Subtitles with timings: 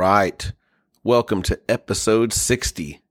[0.00, 0.52] Right.
[1.04, 3.02] Welcome to episode 60.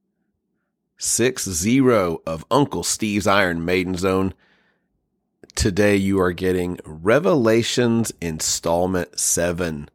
[0.98, 4.34] 6-0 of Uncle Steve's Iron Maiden Zone.
[5.54, 9.88] Today you are getting Revelations installment 7.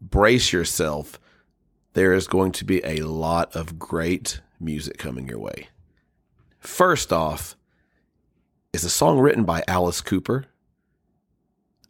[0.00, 1.20] Brace yourself.
[1.92, 5.68] There is going to be a lot of great music coming your way.
[6.58, 7.54] First off,
[8.72, 10.46] is a song written by Alice Cooper.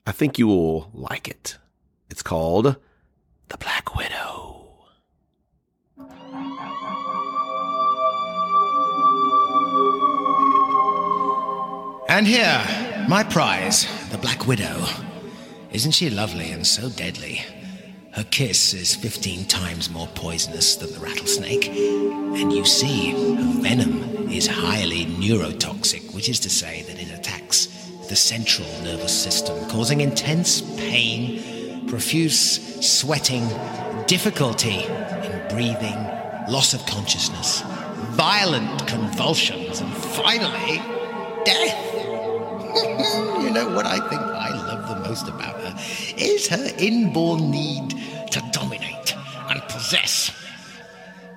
[0.04, 1.58] I think you will like it.
[2.10, 2.78] It's called
[3.48, 4.66] The Black Widow.
[12.10, 14.84] And here, my prize, the Black Widow.
[15.72, 17.40] Isn't she lovely and so deadly?
[18.12, 21.68] Her kiss is 15 times more poisonous than the rattlesnake.
[21.68, 27.66] And you see, her venom is highly neurotoxic, which is to say that it attacks
[28.10, 31.57] the central nervous system, causing intense pain,
[31.88, 33.48] profuse sweating,
[34.06, 35.96] difficulty in breathing,
[36.48, 37.62] loss of consciousness,
[38.10, 40.78] violent convulsions, and finally,
[41.44, 41.94] death.
[43.42, 45.74] you know what I think I love the most about her
[46.16, 47.90] is her inborn need
[48.32, 49.14] to dominate
[49.48, 50.30] and possess.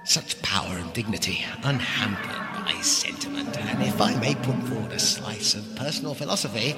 [0.03, 2.40] Such power and dignity, unhampered
[2.81, 3.57] sentiment.
[3.57, 6.75] And if I may put forward a slice of personal philosophy,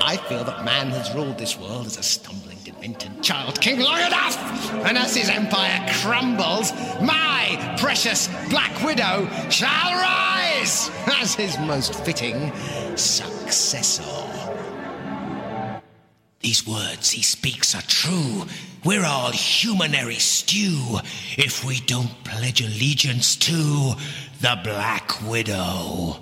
[0.00, 4.00] I feel that man has ruled this world as a stumbling, demented child king long
[4.00, 4.36] enough.
[4.86, 12.52] And as his empire crumbles, my precious Black Widow shall rise as his most fitting
[12.96, 14.02] successor.
[16.40, 18.44] These words he speaks are true.
[18.84, 20.98] We're all humanary stew
[21.36, 23.94] if we don't pledge allegiance to
[24.40, 26.16] the Black Widow.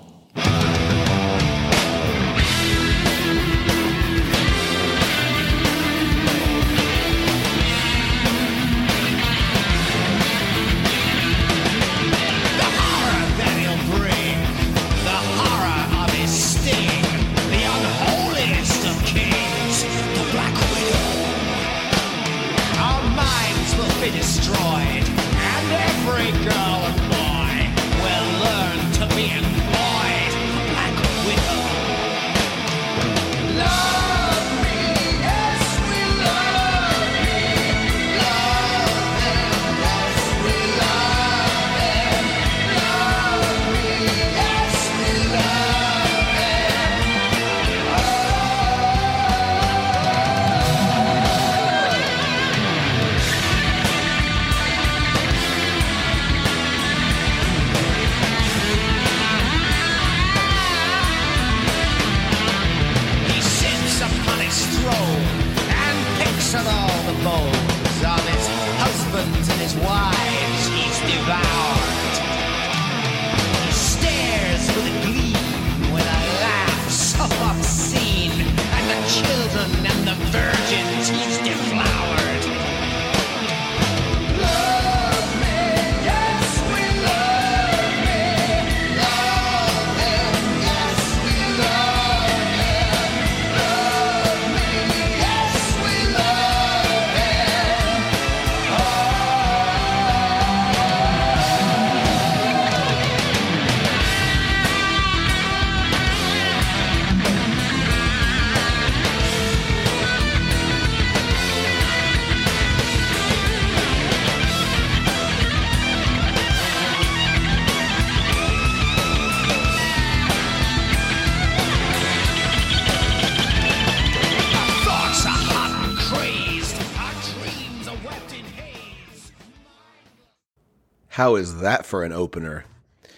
[131.17, 132.65] How is that for an opener?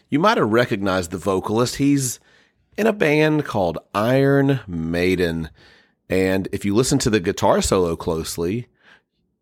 [0.08, 1.76] You might have recognized the vocalist.
[1.76, 2.22] He's
[2.78, 5.50] in a band called Iron Maiden.
[6.10, 8.68] And if you listen to the guitar solo closely,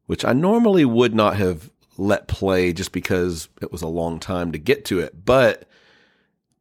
[0.08, 1.70] which I normally would not have
[2.00, 5.70] let play just because it was a long time to get to it, but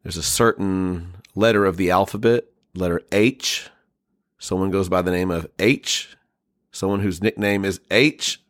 [0.02, 2.44] there's a certain letter of the alphabet,
[2.74, 3.70] letter H.
[4.38, 6.14] Someone goes by the name of H.
[6.72, 8.42] Someone whose nickname is H,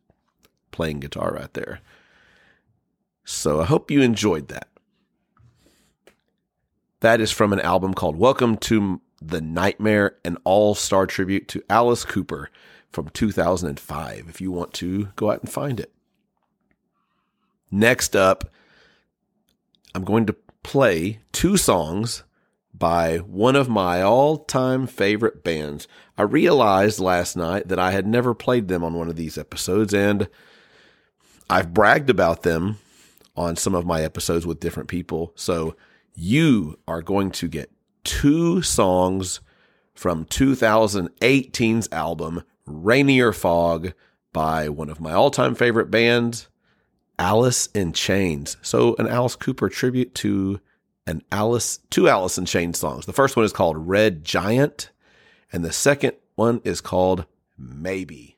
[0.73, 1.79] playing guitar right there.
[3.29, 4.69] So I hope you enjoyed that.
[7.01, 11.65] That is from an album called Welcome to the Nightmare, an all star tribute to
[11.69, 12.51] Alice Cooper
[12.89, 14.27] from 2005.
[14.29, 15.93] If you want to go out and find it.
[17.69, 18.49] Next up,
[19.93, 22.23] I'm going to play two songs
[22.73, 25.89] by one of my all time favorite bands.
[26.17, 29.93] I realized last night that I had never played them on one of these episodes,
[29.93, 30.29] and
[31.51, 32.79] I've bragged about them
[33.37, 35.33] on some of my episodes with different people.
[35.35, 35.77] So
[36.15, 37.71] you are going to get
[38.05, 39.41] two songs
[39.95, 43.93] from 2018's album, Rainier Fog,
[44.33, 46.49] by one of my all time favorite bands,
[47.19, 48.57] Alice in Chains.
[48.61, 50.61] So, an Alice Cooper tribute to
[51.07, 53.07] an Alice, two Alice in Chains songs.
[53.07, 54.91] The first one is called Red Giant,
[55.53, 57.25] and the second one is called
[57.57, 58.36] Maybe.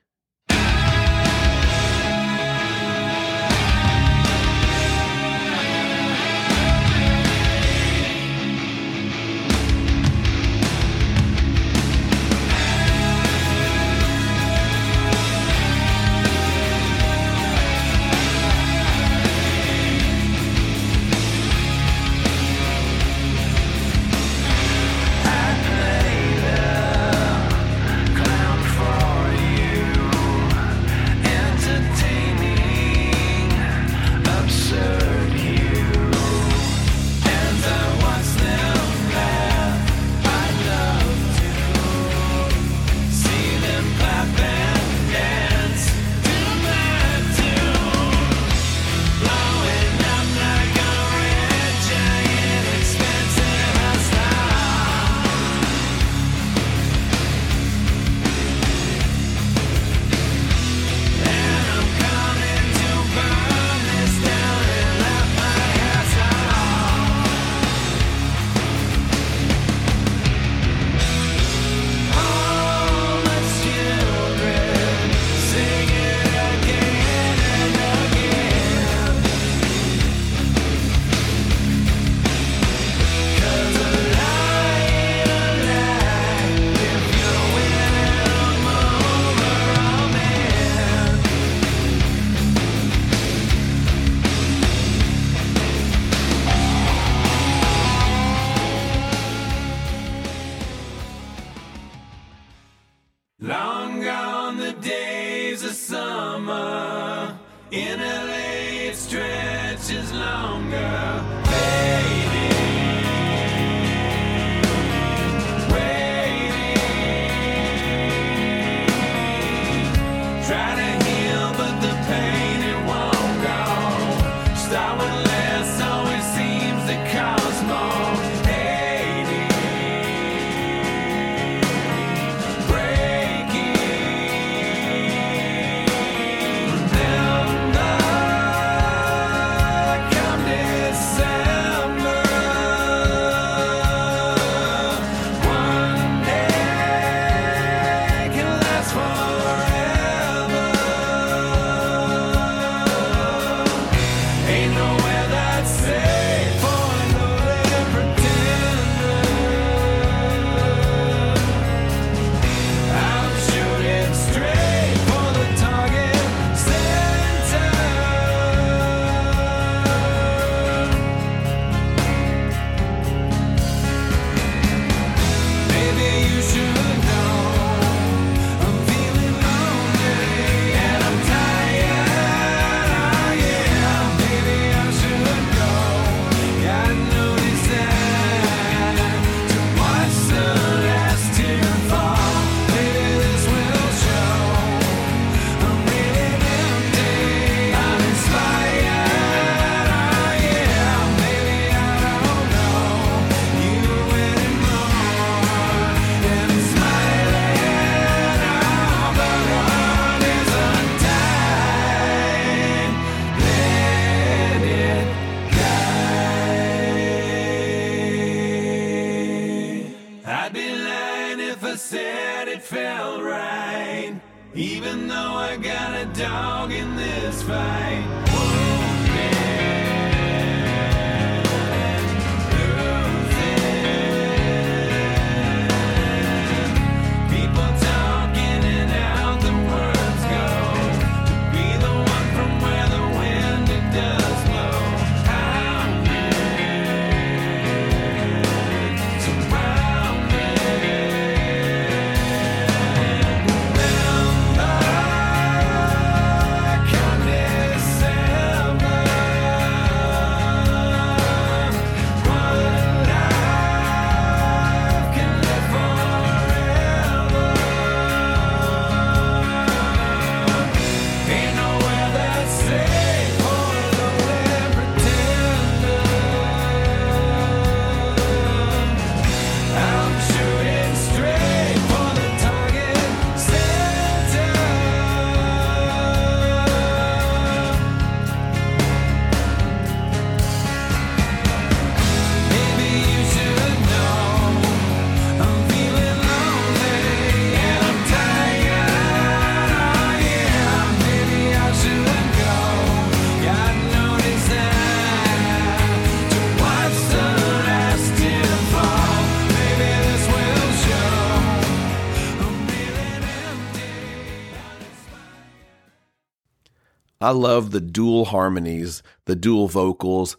[317.29, 320.35] I love the dual harmonies, the dual vocals.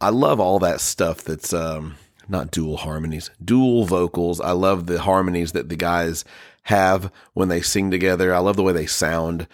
[0.00, 1.96] I love all that stuff that's um,
[2.28, 4.40] not dual harmonies, dual vocals.
[4.40, 6.24] I love the harmonies that the guys
[6.62, 8.32] have when they sing together.
[8.32, 9.48] I love the way they sound.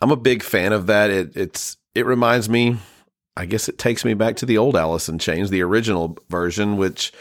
[0.00, 1.10] I'm a big fan of that.
[1.10, 2.78] It it's it reminds me,
[3.36, 7.12] I guess it takes me back to the old in Chains, the original version, which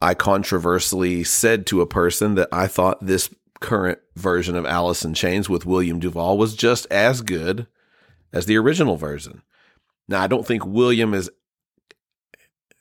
[0.00, 5.14] I controversially said to a person that I thought this current version of Alice in
[5.14, 7.66] Chains with William Duvall was just as good
[8.32, 9.42] as the original version.
[10.08, 11.30] Now, I don't think William is,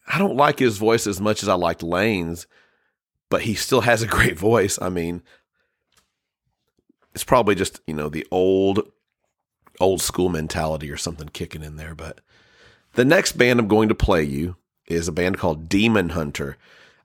[0.08, 2.48] I don't like his voice as much as I liked Lane's,
[3.30, 4.80] but he still has a great voice.
[4.82, 5.22] I mean,
[7.14, 8.82] it's probably just, you know, the old,
[9.80, 11.96] old school mentality or something kicking in there.
[11.96, 12.22] But
[12.94, 14.56] the next band I'm going to play you
[14.88, 16.58] is a band called Demon Hunter.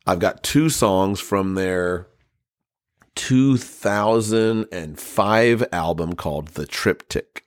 [0.06, 2.06] I've got two songs from their
[3.20, 7.44] 2005 album called The Triptych.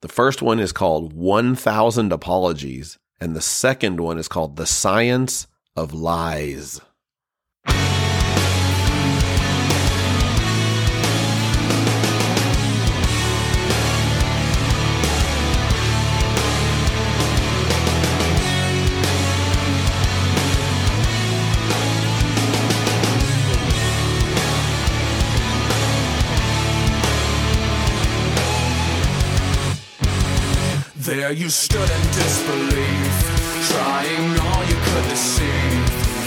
[0.00, 5.48] The first one is called 1000 Apologies, and the second one is called The Science
[5.76, 6.80] of Lies.
[31.16, 33.16] There you stood in disbelief,
[33.72, 35.64] trying all you could to see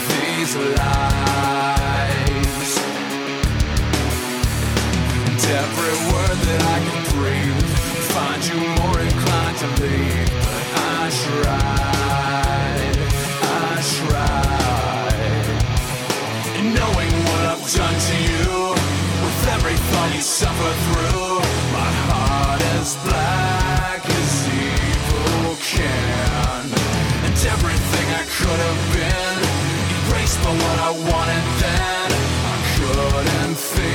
[0.09, 2.71] these lies.
[5.29, 7.69] And every word that I could breathe,
[8.17, 10.25] find you more inclined to believe.
[10.41, 12.97] But I tried,
[13.45, 15.45] I tried.
[16.57, 18.73] And knowing what I've done to you,
[19.21, 21.45] with every thought you suffer through,
[21.77, 23.48] my heart is black
[27.53, 29.37] everything I could have been,
[29.97, 32.09] erased by what I wanted then.
[32.53, 33.88] I couldn't think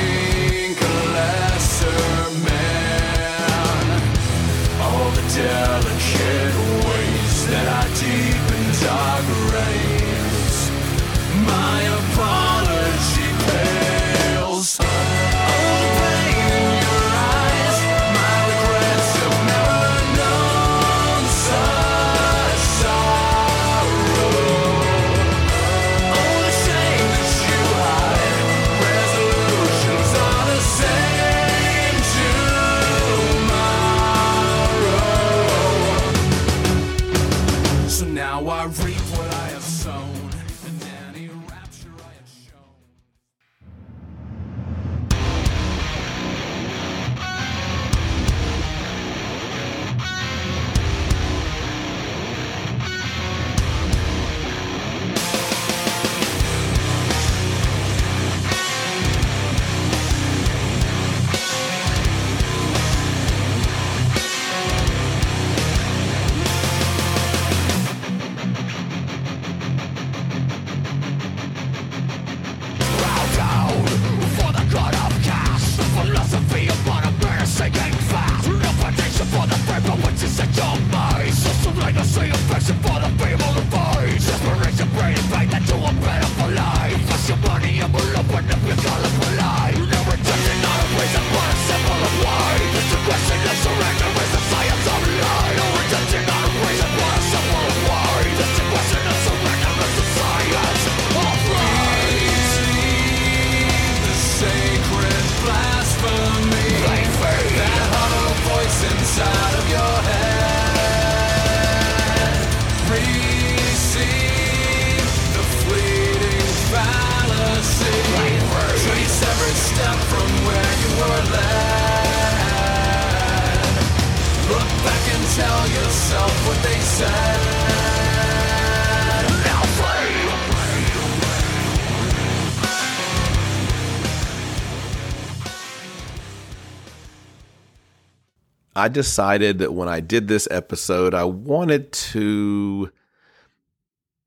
[138.84, 142.90] I decided that when I did this episode, I wanted to.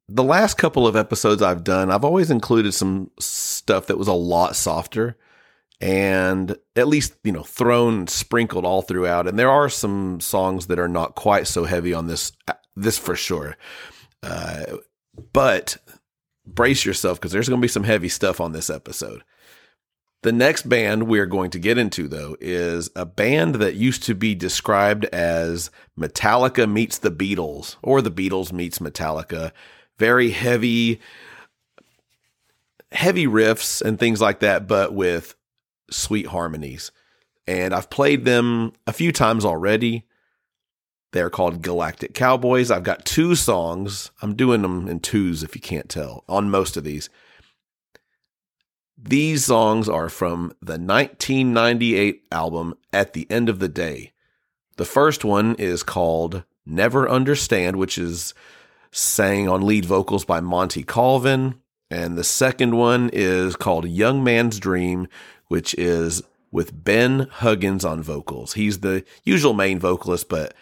[0.10, 4.14] The last couple of episodes I've done, I've always included some stuff that was a
[4.14, 5.16] lot softer
[5.80, 9.28] and at least, you know, thrown, sprinkled all throughout.
[9.28, 12.32] And there are some songs that are not quite so heavy on this,
[12.76, 13.58] this for sure.
[14.24, 14.78] Uh,
[15.34, 15.78] but
[16.48, 19.24] brace yourself because there's going to be some heavy stuff on this episode.
[20.24, 24.16] The next band we're going to get into, though, is a band that used to
[24.16, 29.52] be described as Metallica meets the Beatles, or the Beatles meets Metallica.
[30.00, 31.00] Very heavy,
[32.92, 35.36] heavy riffs and things like that, but with
[35.92, 36.92] sweet harmonies.
[37.46, 40.06] And I've played them a few times already.
[41.14, 42.70] They're called Galactic Cowboys.
[42.70, 44.12] I've got two songs.
[44.22, 47.10] I'm doing them in twos if you can't tell on most of these.
[48.98, 54.14] These songs are from the 1998 album At the End of the Day.
[54.78, 58.34] The first one is called Never Understand, which is
[58.92, 61.62] sang on lead vocals by Monty Colvin.
[61.92, 65.08] And the second one is called Young Man's Dream,
[65.48, 68.54] which is with Ben Huggins on vocals.
[68.54, 70.56] He's the usual main vocalist, but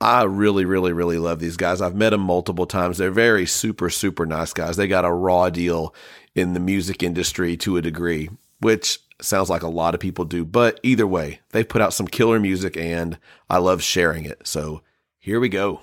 [0.00, 1.80] I really, really, really love these guys.
[1.80, 2.98] I've met them multiple times.
[2.98, 4.76] They're very super, super nice guys.
[4.76, 5.94] They got a raw deal
[6.34, 10.44] in the music industry to a degree, which sounds like a lot of people do.
[10.44, 13.18] But either way, they put out some killer music and
[13.50, 14.46] I love sharing it.
[14.46, 14.82] So
[15.18, 15.80] here we go.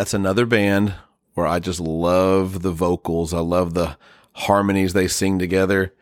[0.00, 0.94] That's another band
[1.34, 3.34] where I just love the vocals.
[3.34, 3.98] I love the
[4.32, 5.92] harmonies they sing together.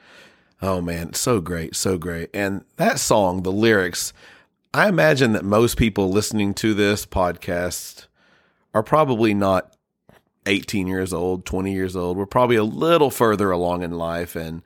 [0.62, 2.30] Oh man, so great, so great.
[2.32, 4.12] And that song, the lyrics,
[4.72, 8.06] I imagine that most people listening to this podcast
[8.72, 9.74] are probably not
[10.46, 12.16] 18 years old, 20 years old.
[12.16, 14.36] We're probably a little further along in life.
[14.36, 14.62] And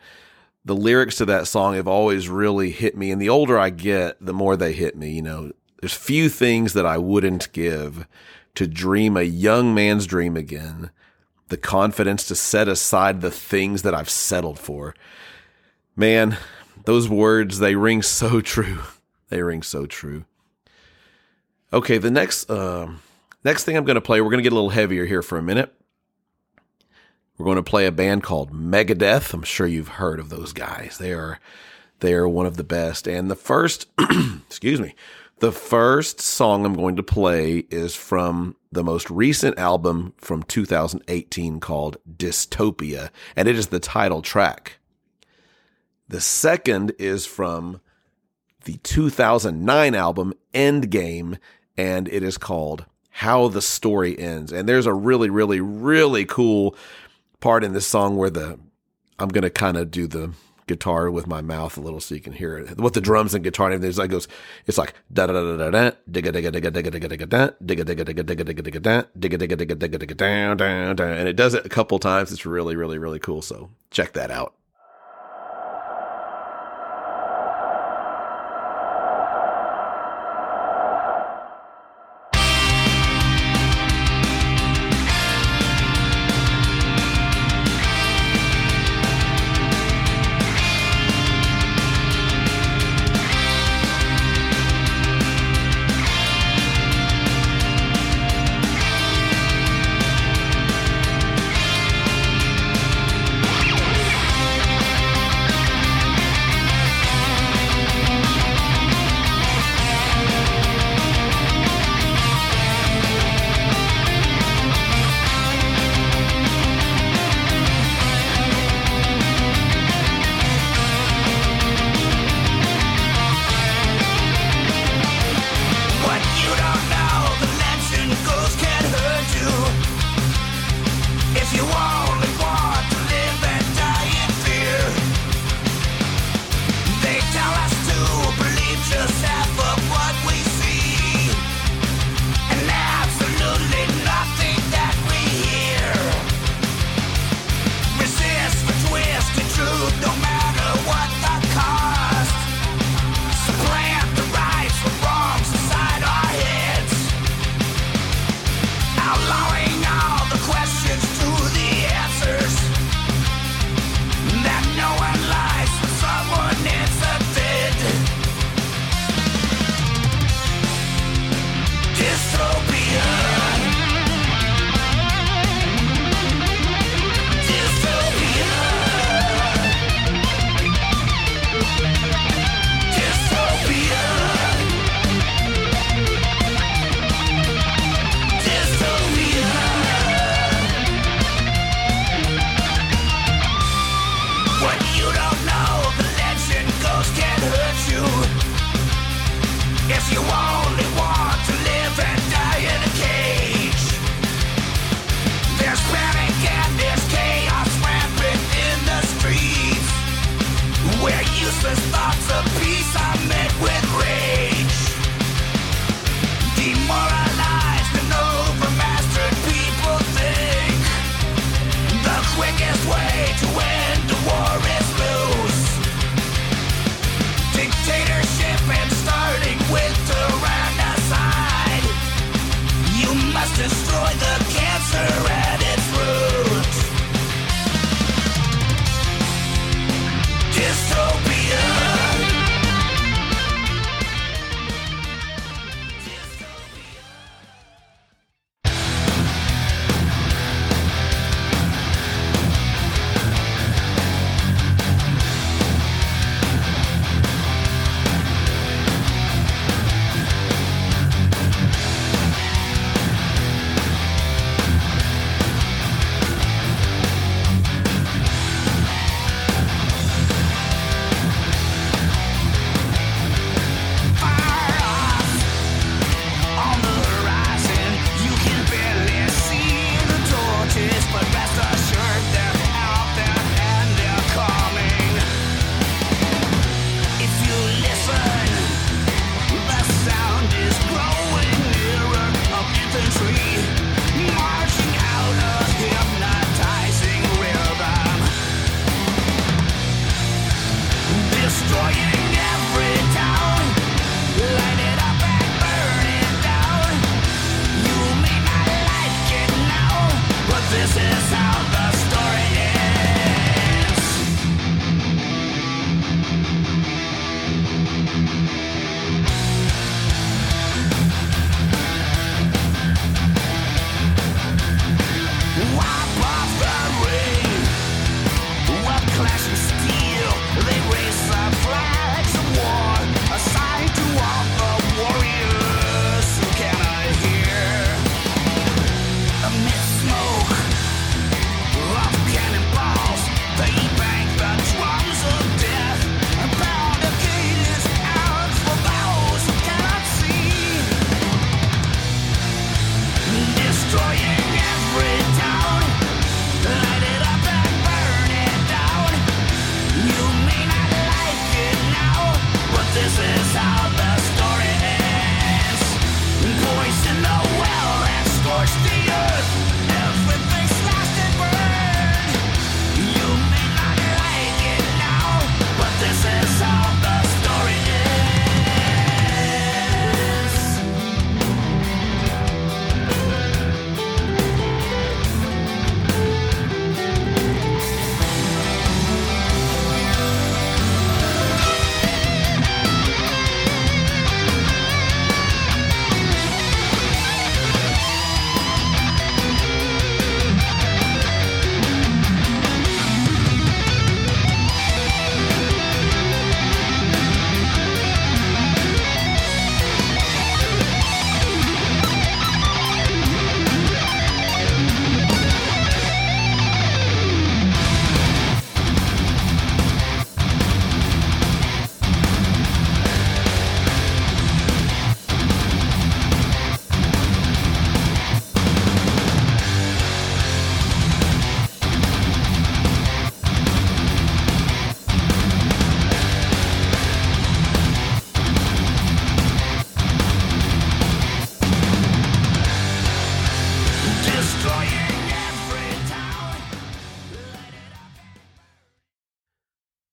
[0.62, 3.10] the lyrics to that song have always really hit me.
[3.10, 5.12] And the older I get, the more they hit me.
[5.12, 8.06] You know, there's few things that I wouldn't give
[8.54, 10.90] to dream a young man's dream again,
[11.48, 14.94] the confidence to set aside the things that I've settled for.
[15.96, 16.36] Man,
[16.84, 18.80] those words, they ring so true.
[19.28, 20.24] They ring so true.
[21.72, 23.00] Okay, the next um,
[23.44, 25.38] next thing I'm going to play, we're going to get a little heavier here for
[25.38, 25.74] a minute.
[27.38, 29.32] We're going to play a band called Megadeth.
[29.32, 30.98] I'm sure you've heard of those guys.
[30.98, 31.40] They are
[32.00, 33.08] they are one of the best.
[33.08, 33.86] And the first,
[34.46, 34.94] excuse me,
[35.42, 41.58] the first song I'm going to play is from the most recent album from 2018
[41.58, 44.78] called Dystopia, and it is the title track.
[46.06, 47.80] The second is from
[48.66, 51.38] the 2009 album Endgame,
[51.76, 54.52] and it is called How the Story Ends.
[54.52, 56.76] And there's a really, really, really cool
[57.40, 58.60] part in this song where the
[59.18, 60.34] I'm gonna kind of do the
[60.66, 62.78] guitar with my mouth a little so you can hear it.
[62.78, 64.28] What the drums and guitar and everything is like goes.
[64.66, 67.50] It's like da da da da da da digga digga digga digga digga digga da
[67.64, 71.12] digga digga digga digga digga digga da digga digga digga digga digga down down down,
[71.12, 72.32] and it does it a couple times.
[72.32, 73.42] It's really really really cool.
[73.42, 74.54] So check that out.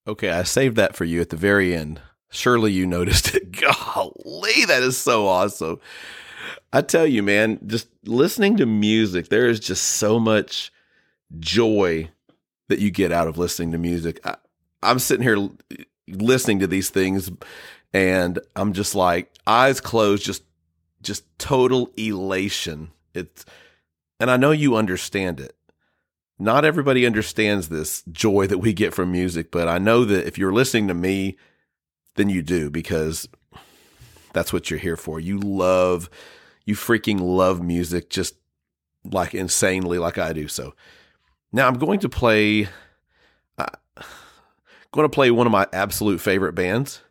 [0.07, 2.01] Okay, I saved that for you at the very end.
[2.31, 3.51] Surely you noticed it.
[3.59, 5.79] Golly, that is so awesome.
[6.71, 10.71] I tell you, man, just listening to music, there is just so much
[11.39, 12.09] joy
[12.67, 14.19] that you get out of listening to music.
[14.25, 14.35] I,
[14.81, 15.49] I'm sitting here
[16.07, 17.31] listening to these things
[17.93, 20.43] and I'm just like eyes closed, just
[21.01, 22.91] just total elation.
[23.13, 23.45] It's
[24.19, 25.55] and I know you understand it
[26.39, 30.37] not everybody understands this joy that we get from music, but I know that if
[30.37, 31.37] you're listening to me,
[32.15, 33.27] then you do because
[34.31, 35.19] that's what you're here for.
[35.19, 36.09] You love,
[36.65, 38.35] you freaking love music just
[39.03, 40.47] like insanely, like I do.
[40.47, 40.73] So
[41.51, 42.69] now I'm going to play,
[43.57, 43.67] uh,
[44.91, 47.01] going to play one of my absolute favorite bands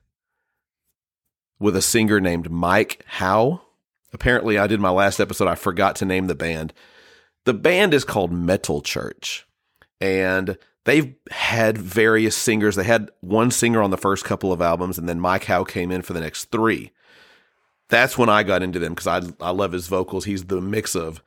[1.59, 3.61] with a singer named Mike Howe.
[4.13, 5.49] Apparently, I did my last episode.
[5.49, 6.73] I forgot to name the band.
[7.49, 9.47] The band is called Metal Church,
[10.03, 12.77] and they've had various singers.
[12.77, 15.91] They had one singer on the first couple of albums, and then Mike Howe came
[15.91, 16.93] in for the next three.
[17.89, 20.27] That's when I got into them because I I love his vocals.
[20.27, 21.23] He's the mix of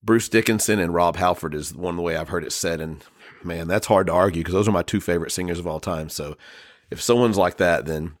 [0.00, 3.02] Bruce Dickinson and Rob Halford is one of the way I've heard it said, and
[3.42, 6.08] man, that's hard to argue because those are my two favorite singers of all time.
[6.08, 6.36] So
[6.88, 8.16] if someone's like that, then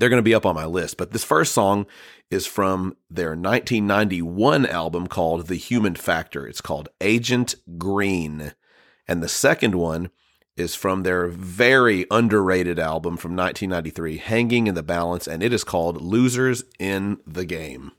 [0.00, 0.96] they're going to be up on my list.
[0.96, 1.86] But this first song
[2.30, 6.46] is from their 1991 album called The Human Factor.
[6.46, 8.54] It's called Agent Green.
[9.06, 10.10] And the second one
[10.56, 15.64] is from their very underrated album from 1993, Hanging in the Balance, and it is
[15.64, 17.92] called Losers in the Game.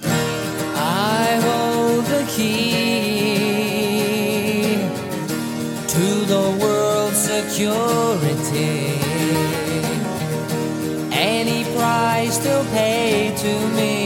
[0.00, 3.48] I hold the key
[5.88, 8.97] to the world's security.
[12.42, 13.97] To pay to me,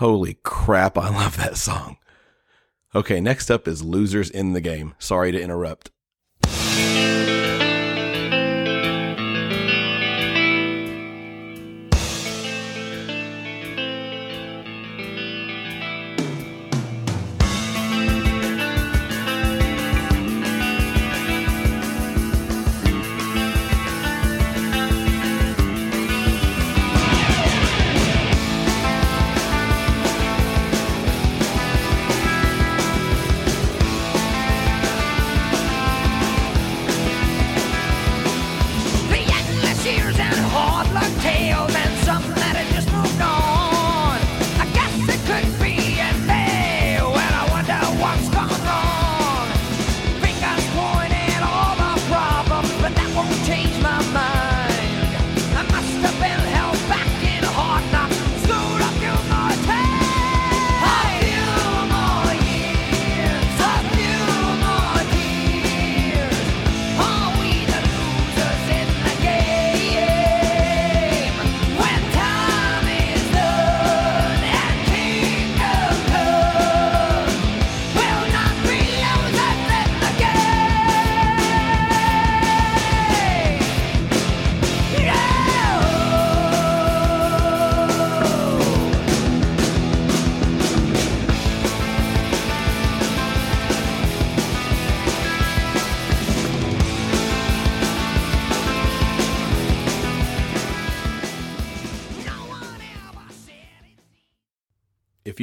[0.00, 1.98] Holy crap, I love that song.
[2.94, 4.94] Okay, next up is Losers in the Game.
[4.98, 5.90] Sorry to interrupt.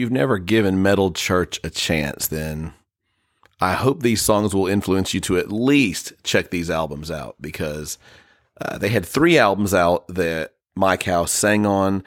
[0.07, 2.71] You've never given Metal Church a chance, then
[3.59, 7.97] I hope these songs will influence you to at least check these albums out because
[8.61, 12.05] uh, they had three albums out that Mike Howe sang on.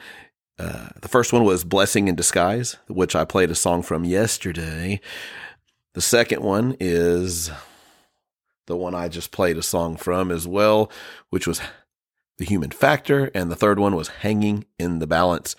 [0.57, 4.99] Uh, the first one was Blessing in Disguise, which I played a song from yesterday.
[5.93, 7.51] The second one is
[8.65, 10.91] the one I just played a song from as well,
[11.29, 11.61] which was
[12.39, 13.29] The Human Factor.
[13.35, 15.55] And the third one was Hanging in the Balance.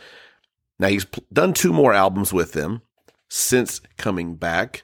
[0.83, 2.83] Now he's done two more albums with them
[3.29, 4.83] since coming back.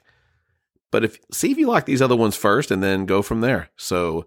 [0.91, 3.69] But if see if you like these other ones first and then go from there.
[3.75, 4.25] So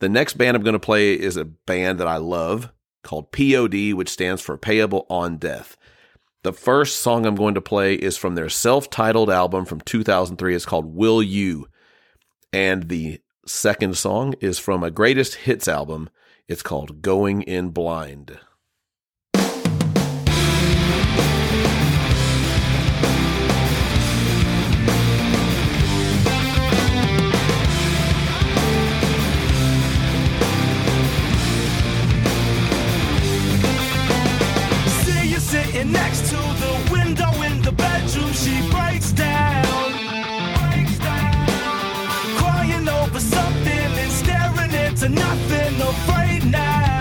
[0.00, 2.72] the next band I'm going to play is a band that I love
[3.04, 5.76] called POD, which stands for Payable on Death.
[6.42, 10.56] The first song I'm going to play is from their self-titled album from 2003.
[10.56, 11.68] It's called Will You.
[12.52, 16.10] And the second song is from a greatest hits album.
[16.48, 18.40] It's called Going in Blind.
[35.82, 38.32] Sitting next to the window in the bedroom.
[38.32, 39.64] She breaks down,
[42.38, 45.80] crying over something and staring into nothing.
[45.80, 46.91] Afraid now.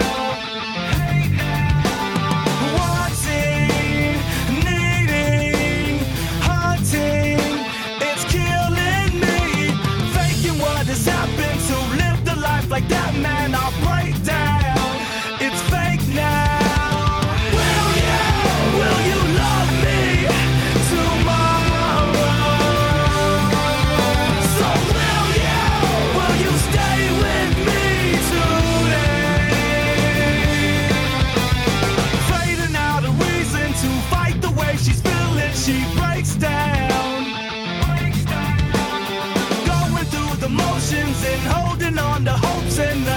[42.84, 43.11] and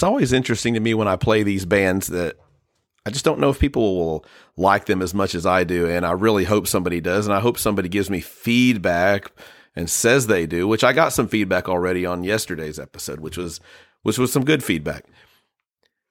[0.00, 2.38] it's always interesting to me when I play these bands that
[3.04, 4.24] I just don't know if people will
[4.56, 5.90] like them as much as I do.
[5.90, 7.26] And I really hope somebody does.
[7.26, 9.30] And I hope somebody gives me feedback
[9.76, 13.60] and says they do, which I got some feedback already on yesterday's episode, which was,
[14.02, 15.04] which was some good feedback.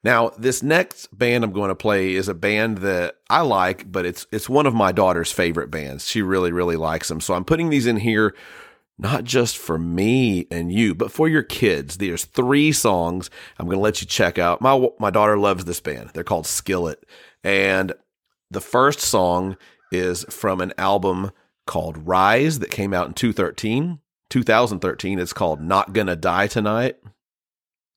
[0.04, 4.06] Now, this next band I'm going to play is a band that I like, but
[4.06, 6.08] it's it's one of my daughter's favorite bands.
[6.08, 7.20] She really really likes them.
[7.20, 8.36] So I'm putting these in here
[9.00, 11.96] not just for me and you, but for your kids.
[11.96, 14.60] There's three songs I'm going to let you check out.
[14.60, 16.10] My my daughter loves this band.
[16.12, 17.04] They're called Skillet.
[17.42, 17.94] And
[18.50, 19.56] the first song
[19.90, 21.30] is from an album
[21.66, 24.00] called Rise that came out in 2013.
[24.28, 25.18] 2013.
[25.18, 26.96] It's called Not Gonna Die Tonight.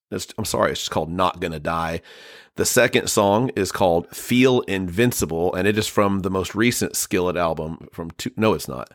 [0.10, 2.02] It's, I'm sorry, it's just called Not Gonna Die.
[2.56, 7.36] The second song is called Feel Invincible, and it is from the most recent Skillet
[7.36, 8.94] album from two, no, it's not.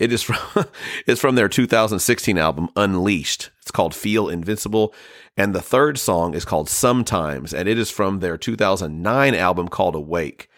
[0.00, 0.66] It is from
[1.06, 3.50] it's from their 2016 album Unleashed.
[3.60, 4.92] It's called Feel Invincible,
[5.36, 9.94] and the third song is called Sometimes, and it is from their 2009 album called
[9.94, 10.48] Awake.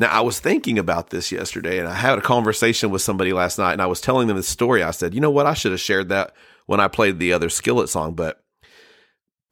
[0.00, 3.58] Now, I was thinking about this yesterday, and I had a conversation with somebody last
[3.58, 4.82] night, and I was telling them the story.
[4.82, 5.46] I said, you know what?
[5.46, 6.34] I should have shared that
[6.66, 8.42] when I played the other Skillet song, but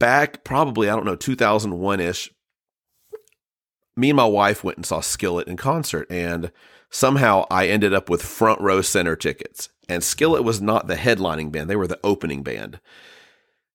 [0.00, 2.32] back probably, I don't know, 2001 ish,
[3.94, 6.50] me and my wife went and saw Skillet in concert, and
[6.93, 9.70] somehow I ended up with front row center tickets.
[9.88, 12.80] And Skillet was not the headlining band, they were the opening band.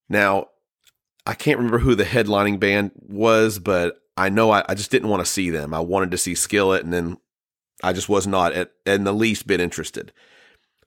[0.08, 0.48] Now,
[1.26, 5.10] I can't remember who the headlining band was, but I know I, I just didn't
[5.10, 5.74] want to see them.
[5.74, 7.18] I wanted to see Skillet, and then
[7.84, 10.14] I just was not at, in the least bit interested.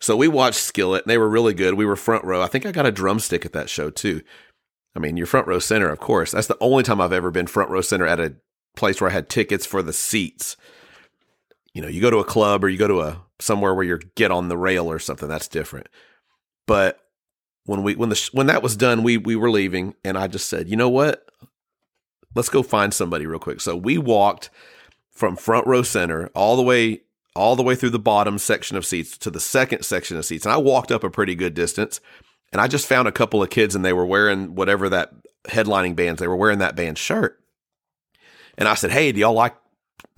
[0.00, 1.74] So we watched Skillet, and they were really good.
[1.74, 2.40] We were front row.
[2.40, 4.22] I think I got a drumstick at that show too.
[4.96, 6.32] I mean, you're front row center, of course.
[6.32, 8.34] That's the only time I've ever been front row center at a
[8.74, 10.56] place where I had tickets for the seats.
[11.74, 13.98] You know, you go to a club or you go to a somewhere where you
[14.14, 15.28] get on the rail or something.
[15.28, 15.88] That's different.
[16.66, 17.00] But
[17.64, 20.48] when we when the when that was done, we we were leaving, and I just
[20.48, 21.30] said, you know what?
[22.34, 23.60] Let's go find somebody real quick.
[23.60, 24.50] So we walked
[25.10, 27.02] from front row center all the way
[27.36, 30.44] all the way through the bottom section of seats to the second section of seats,
[30.44, 32.00] and I walked up a pretty good distance.
[32.52, 35.12] And I just found a couple of kids, and they were wearing whatever that
[35.44, 36.20] headlining bands.
[36.20, 37.40] They were wearing that band shirt.
[38.58, 39.54] And I said, Hey, do y'all like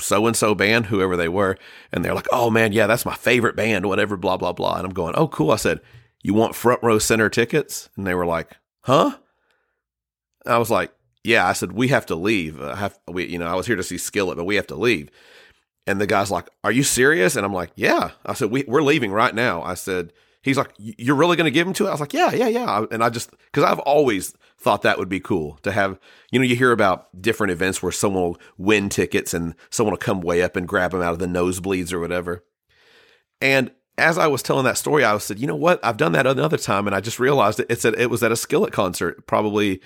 [0.01, 1.57] so and so band, whoever they were?
[1.93, 4.77] And they're like, Oh man, yeah, that's my favorite band, whatever, blah, blah, blah.
[4.77, 5.51] And I'm going, Oh, cool.
[5.51, 5.81] I said,
[6.23, 7.89] You want front row center tickets?
[7.97, 9.17] And they were like, Huh?
[10.47, 10.93] I was like,
[11.25, 11.47] Yeah.
[11.47, 12.61] I said, We have to leave.
[12.61, 14.77] I have, we, you know, I was here to see Skillet, but we have to
[14.77, 15.11] leave.
[15.87, 17.37] And the guy's like, Are you serious?
[17.37, 18.11] And I'm like, Yeah.
[18.25, 19.63] I said, we, We're leaving right now.
[19.63, 20.13] I said,
[20.43, 21.89] He's like, You're really going to give him to it?
[21.89, 22.85] I was like, Yeah, yeah, yeah.
[22.91, 25.99] And I just, because I've always thought that would be cool to have,
[26.31, 29.99] you know, you hear about different events where someone will win tickets and someone will
[29.99, 32.45] come way up and grab them out of the nosebleeds or whatever.
[33.41, 35.85] And as I was telling that story, I said, you know what?
[35.85, 37.67] I've done that another time, and I just realized it.
[37.69, 39.81] It's at, it was at a Skillet concert, probably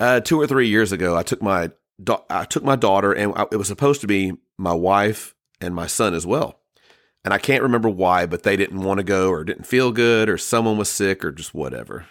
[0.00, 1.16] uh, two or three years ago.
[1.16, 1.70] I took my
[2.02, 5.74] da- I took my daughter, and I, it was supposed to be my wife and
[5.74, 6.60] my son as well.
[7.24, 10.28] And I can't remember why, but they didn't want to go, or didn't feel good,
[10.28, 12.06] or someone was sick, or just whatever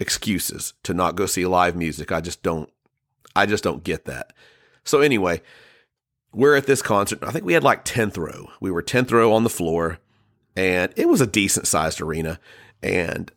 [0.00, 2.10] excuses to not go see live music.
[2.10, 2.70] I just don't.
[3.36, 4.32] I just don't get that.
[4.82, 5.40] So anyway,
[6.32, 7.22] we're at this concert.
[7.22, 8.50] I think we had like 10th row.
[8.60, 9.98] We were 10th row on the floor
[10.56, 12.40] and it was a decent sized arena.
[12.82, 13.30] And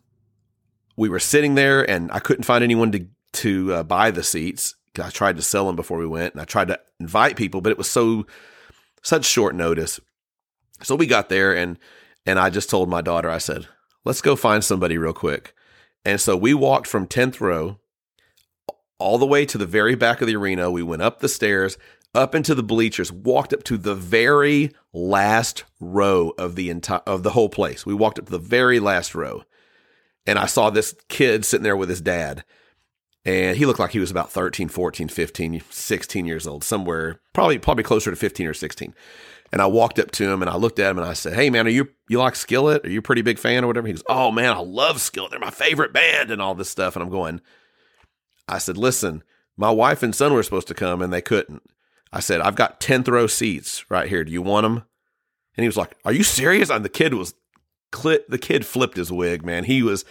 [0.96, 4.76] we were sitting there and I couldn't find anyone to, to uh, buy the seats.
[5.02, 7.72] I tried to sell them before we went and I tried to invite people, but
[7.72, 8.26] it was so,
[9.02, 10.00] such short notice.
[10.84, 11.80] So we got there and,
[12.26, 13.68] and I just told my daughter, I said,
[14.06, 15.54] let's go find somebody real quick.
[16.06, 17.80] And so we walked from 10th row
[19.00, 20.72] all the way to the very back of the arena.
[20.72, 21.78] We went up the stairs,
[22.14, 27.24] up into the bleachers, walked up to the very last row of the entire of
[27.24, 27.86] the whole place.
[27.86, 29.44] We walked up to the very last row.
[30.26, 32.46] And I saw this kid sitting there with his dad.
[33.26, 37.58] And he looked like he was about 13, 14, 15, 16 years old, somewhere probably
[37.58, 38.94] probably closer to 15 or 16.
[39.54, 41.52] And I walked up to him and I looked at him and I said, Hey
[41.52, 42.84] man, are you you like Skillet?
[42.84, 43.86] Are you a pretty big fan or whatever?
[43.86, 45.30] He goes, Oh man, I love Skillet.
[45.30, 46.96] They're my favorite band and all this stuff.
[46.96, 47.40] And I'm going,
[48.48, 49.22] I said, listen,
[49.56, 51.62] my wife and son were supposed to come and they couldn't.
[52.12, 54.24] I said, I've got 10th row seats right here.
[54.24, 54.86] Do you want them?
[55.56, 56.72] And he was like, Are you serious?
[56.72, 57.36] And the kid was,
[57.92, 59.66] clit, the kid flipped his wig, man.
[59.66, 60.04] He was,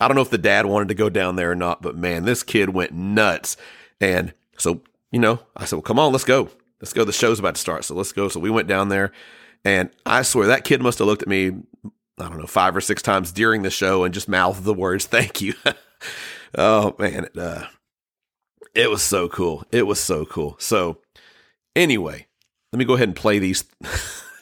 [0.00, 2.24] I don't know if the dad wanted to go down there or not, but man,
[2.24, 3.56] this kid went nuts.
[4.00, 4.80] And so,
[5.12, 6.48] you know, I said, Well, come on, let's go.
[6.80, 7.04] Let's go.
[7.04, 7.84] The show's about to start.
[7.84, 8.28] So let's go.
[8.28, 9.12] So we went down there
[9.64, 12.80] and I swear that kid must have looked at me, I don't know, five or
[12.80, 15.54] six times during the show and just mouthed the words, Thank you.
[16.58, 17.66] oh man, it, uh,
[18.74, 19.64] it was so cool.
[19.70, 20.56] It was so cool.
[20.58, 20.98] So
[21.76, 22.26] anyway,
[22.72, 23.62] let me go ahead and play these.
[23.82, 23.88] go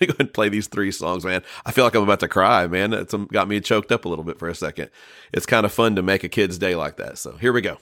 [0.00, 1.42] ahead and play these three songs, man.
[1.66, 2.92] I feel like I'm about to cry, man.
[2.92, 4.90] It's um, got me choked up a little bit for a second.
[5.32, 7.18] It's kind of fun to make a kid's day like that.
[7.18, 7.78] So here we go.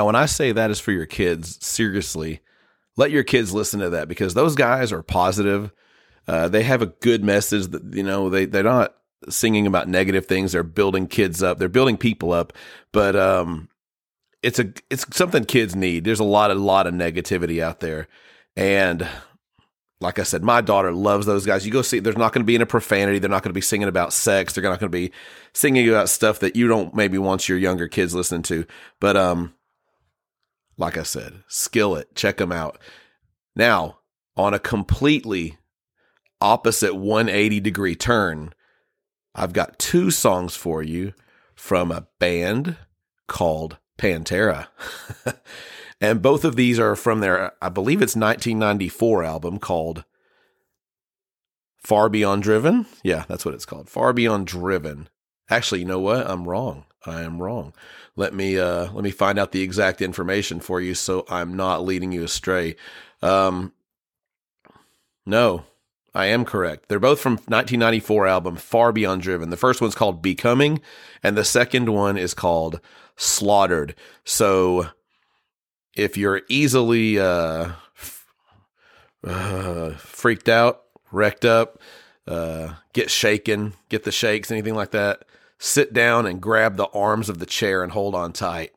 [0.00, 2.40] Now, when I say that is for your kids, seriously,
[2.96, 5.72] let your kids listen to that because those guys are positive.
[6.26, 8.94] Uh, they have a good message that, you know, they, they're not
[9.28, 10.52] singing about negative things.
[10.52, 11.58] They're building kids up.
[11.58, 12.54] They're building people up.
[12.92, 13.68] But, um,
[14.42, 16.04] it's a, it's something kids need.
[16.04, 18.08] There's a lot, a lot of negativity out there.
[18.56, 19.06] And
[20.00, 21.66] like I said, my daughter loves those guys.
[21.66, 23.18] You go see, there's not going to be any profanity.
[23.18, 24.54] They're not going to be singing about sex.
[24.54, 25.12] They're not going to be
[25.52, 28.64] singing about stuff that you don't maybe want your younger kids listening to.
[28.98, 29.52] But um,
[30.80, 32.78] like I said, Skillet, check them out.
[33.54, 33.98] Now,
[34.34, 35.58] on a completely
[36.40, 38.54] opposite 180 degree turn,
[39.34, 41.12] I've got two songs for you
[41.54, 42.78] from a band
[43.28, 44.68] called Pantera.
[46.00, 50.04] and both of these are from their, I believe it's 1994 album called
[51.76, 52.86] Far Beyond Driven.
[53.04, 53.90] Yeah, that's what it's called.
[53.90, 55.10] Far Beyond Driven.
[55.50, 56.26] Actually, you know what?
[56.26, 56.86] I'm wrong.
[57.06, 57.72] I am wrong.
[58.16, 61.84] Let me uh let me find out the exact information for you so I'm not
[61.84, 62.76] leading you astray.
[63.22, 63.72] Um
[65.26, 65.64] No,
[66.14, 66.88] I am correct.
[66.88, 69.50] They're both from 1994 album Far Beyond Driven.
[69.50, 70.80] The first one's called Becoming
[71.22, 72.80] and the second one is called
[73.16, 73.94] Slaughtered.
[74.24, 74.88] So
[75.94, 78.26] if you're easily uh, f-
[79.24, 80.82] uh freaked out,
[81.12, 81.80] wrecked up,
[82.26, 85.24] uh, get shaken, get the shakes, anything like that,
[85.60, 88.72] sit down and grab the arms of the chair and hold on tight.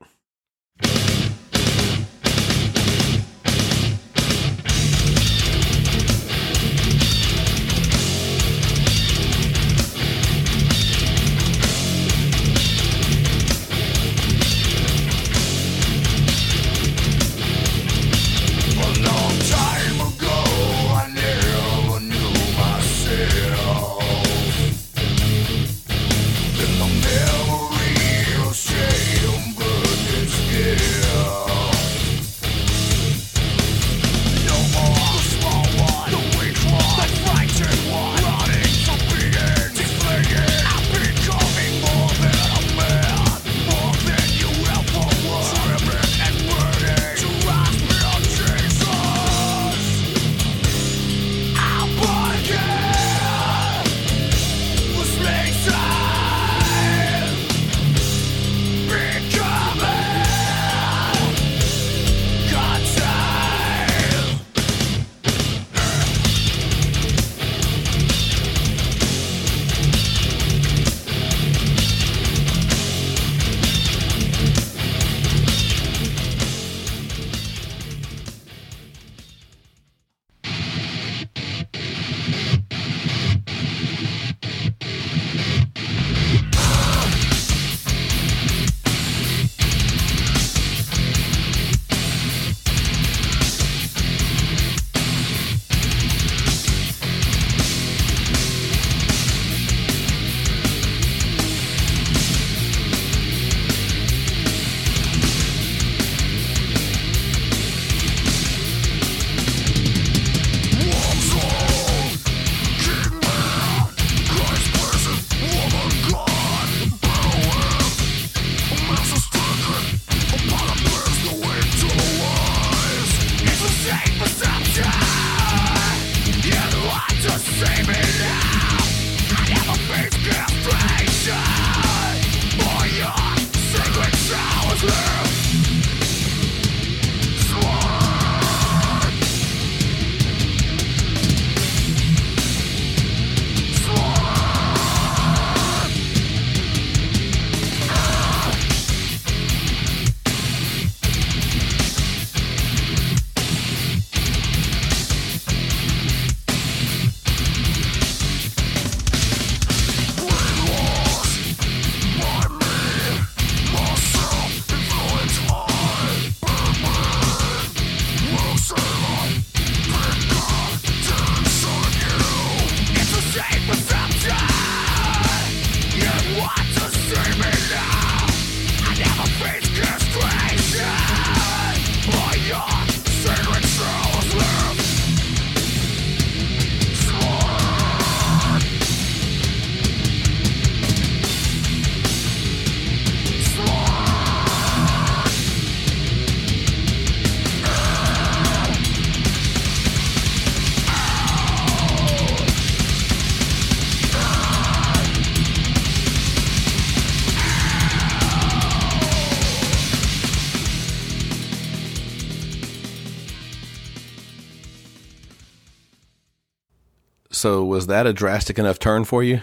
[217.43, 219.41] So was that a drastic enough turn for you?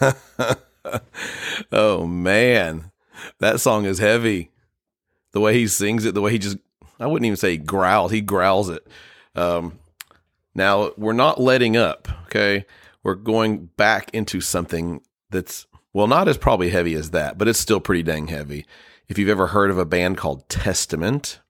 [1.72, 2.92] oh man,
[3.40, 4.52] that song is heavy.
[5.32, 6.58] The way he sings it, the way he just
[7.00, 8.86] I wouldn't even say growls, he growls it.
[9.34, 9.80] Um
[10.54, 12.66] now we're not letting up, okay?
[13.02, 17.58] We're going back into something that's well not as probably heavy as that, but it's
[17.58, 18.64] still pretty dang heavy.
[19.08, 21.40] If you've ever heard of a band called Testament,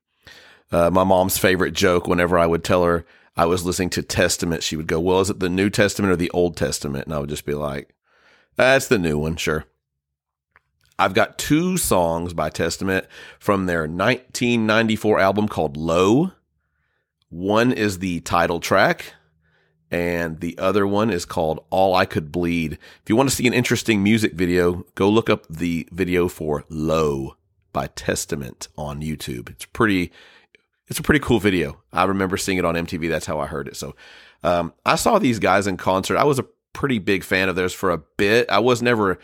[0.72, 3.05] uh, my mom's favorite joke whenever I would tell her
[3.37, 6.16] I was listening to Testament, she would go, Well, is it the New Testament or
[6.16, 7.07] the Old Testament?
[7.07, 7.95] And I would just be like,
[8.57, 9.66] That's the new one, sure.
[10.99, 13.07] I've got two songs by Testament
[13.39, 16.33] from their 1994 album called Low.
[17.31, 19.14] One is the title track,
[19.91, 22.72] and the other one is called All I Could Bleed.
[22.72, 26.64] If you want to see an interesting music video, go look up the video for
[26.68, 27.37] Low
[27.72, 29.49] by Testament on YouTube.
[29.49, 30.12] It's pretty
[30.91, 31.80] it's a pretty cool video.
[31.93, 33.09] I remember seeing it on MTV.
[33.09, 33.76] That's how I heard it.
[33.76, 33.95] So
[34.43, 36.18] um, I saw these guys in concert.
[36.18, 38.51] I was a pretty big fan of theirs for a bit.
[38.51, 39.18] I was never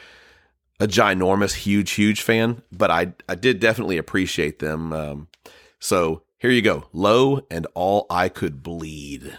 [0.78, 4.92] a ginormous, huge, huge fan, but I I did definitely appreciate them.
[4.92, 5.28] Um,
[5.80, 9.36] so here you go, Low and All I Could Bleed.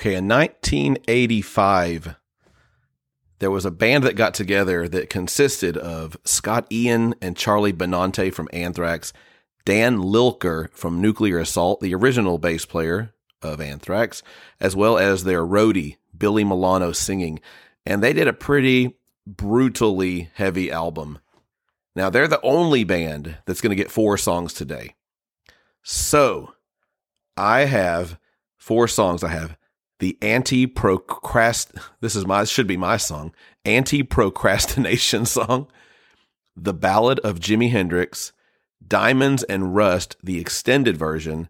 [0.00, 2.16] Okay, in 1985,
[3.38, 8.32] there was a band that got together that consisted of Scott Ian and Charlie Benante
[8.32, 9.12] from Anthrax,
[9.66, 14.22] Dan Lilker from Nuclear Assault, the original bass player of Anthrax,
[14.58, 17.38] as well as their roadie, Billy Milano, singing.
[17.84, 18.96] And they did a pretty
[19.26, 21.18] brutally heavy album.
[21.94, 24.94] Now, they're the only band that's going to get four songs today.
[25.82, 26.54] So,
[27.36, 28.18] I have
[28.56, 29.22] four songs.
[29.22, 29.58] I have
[30.00, 31.78] the anti procrast.
[32.00, 33.32] This is my should be my song.
[33.64, 35.68] Anti procrastination song.
[36.56, 38.32] The Ballad of Jimi Hendrix,
[38.86, 41.48] Diamonds and Rust, the extended version,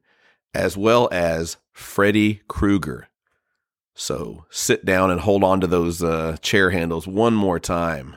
[0.53, 3.09] as well as Freddy Krueger.
[3.95, 8.17] So sit down and hold on to those uh, chair handles one more time.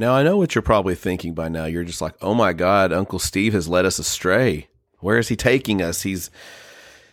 [0.00, 1.66] Now, I know what you're probably thinking by now.
[1.66, 4.68] You're just like, oh my God, Uncle Steve has led us astray.
[5.00, 6.02] Where is he taking us?
[6.02, 6.30] He's.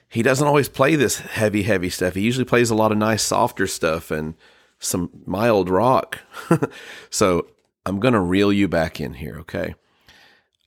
[0.08, 2.16] He doesn't always play this heavy, heavy stuff.
[2.16, 4.36] He usually plays a lot of nice, softer stuff and
[4.80, 6.20] some mild rock.
[7.10, 7.48] so
[7.86, 9.76] I'm going to reel you back in here, okay?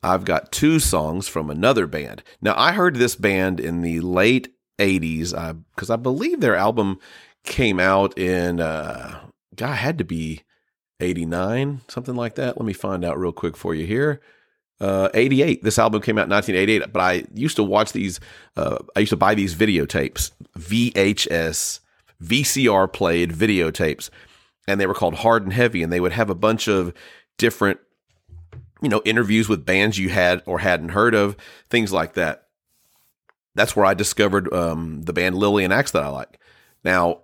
[0.02, 2.22] I've got two songs from another band.
[2.42, 5.32] Now, I heard this band in the late 80s
[5.74, 6.98] because I believe their album
[7.42, 9.20] came out in, uh,
[9.56, 10.42] God, had to be
[11.00, 12.56] 89, something like that.
[12.56, 14.20] Let me find out real quick for you here.
[14.80, 15.62] Uh, 88.
[15.62, 18.18] This album came out in 1988, but I used to watch these,
[18.56, 21.80] uh, I used to buy these videotapes, VHS,
[22.22, 24.08] VCR played videotapes,
[24.66, 26.94] and they were called Hard and Heavy, and they would have a bunch of
[27.36, 27.78] different,
[28.80, 31.36] you know, interviews with bands you had or hadn't heard of,
[31.68, 32.46] things like that.
[33.54, 36.38] That's where I discovered um, the band Lillian Axe that I like.
[36.84, 37.20] Now,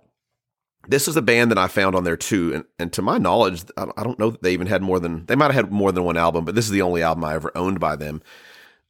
[0.87, 3.63] this is a band that I found on there too, and, and to my knowledge,
[3.77, 6.03] I don't know that they even had more than they might have had more than
[6.03, 8.21] one album, but this is the only album I ever owned by them.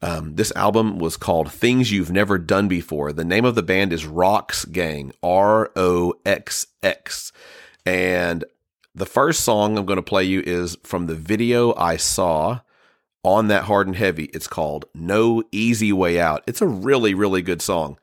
[0.02, 3.12] Um, this album was called Things You've Never Done Before.
[3.12, 7.32] The name of the band is Roxx Gang, R O X X.
[7.86, 8.46] And
[8.94, 12.60] the first song I'm going to play you is from the video I saw
[13.24, 14.26] on that Hard and Heavy.
[14.26, 16.44] It's called No Easy Way Out.
[16.46, 17.98] It's a really, really good song.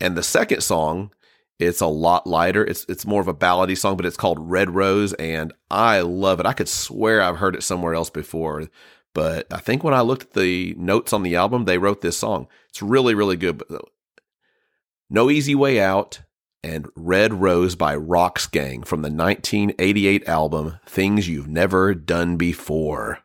[0.00, 1.12] And the second song,
[1.58, 2.64] it's a lot lighter.
[2.64, 6.40] It's it's more of a ballady song, but it's called Red Rose, and I love
[6.40, 6.46] it.
[6.46, 8.68] I could swear I've heard it somewhere else before,
[9.14, 12.18] but I think when I looked at the notes on the album, they wrote this
[12.18, 12.48] song.
[12.68, 13.62] It's really, really good.
[13.70, 13.78] Uh,
[15.10, 16.22] no Easy Way Out
[16.64, 23.18] and Red Rose by Roxx Gang from the 1988 album Things You've Never Done Before.